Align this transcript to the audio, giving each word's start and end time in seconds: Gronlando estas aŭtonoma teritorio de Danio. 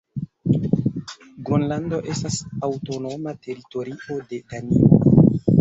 Gronlando 1.49 1.99
estas 2.13 2.39
aŭtonoma 2.71 3.37
teritorio 3.45 4.19
de 4.33 4.43
Danio. 4.55 5.03